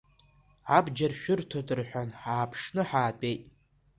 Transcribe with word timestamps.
Абџьар 0.77 1.13
шәырҭоит 1.19 1.69
рҳәан 1.77 2.09
ҳааԥшны 2.19 2.81
ҳаатәеит. 2.89 3.41